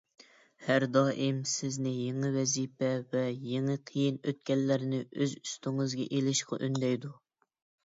ھەر 0.67 0.85
دائىم 0.93 1.35
سىزنى 1.51 1.91
يېڭى 1.95 2.31
ۋەزىپە 2.37 2.89
ۋە 3.13 3.23
يېڭى 3.51 3.77
قىيىن 3.91 4.19
ئۆتكەللەرنى 4.33 5.05
ئۆز 5.05 5.39
ئۈستىڭىزگە 5.45 6.11
ئېلىشقا 6.11 6.63
ئۈندەيدۇ. 6.65 7.17